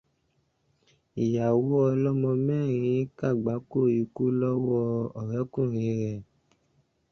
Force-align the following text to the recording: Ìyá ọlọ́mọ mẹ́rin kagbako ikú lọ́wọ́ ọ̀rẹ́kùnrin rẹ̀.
Ìyá 1.23 1.45
ọlọ́mọ 1.89 2.31
mẹ́rin 2.47 2.99
kagbako 3.17 3.79
ikú 4.01 4.23
lọ́wọ́ 4.39 4.83
ọ̀rẹ́kùnrin 5.19 5.97
rẹ̀. 6.03 6.17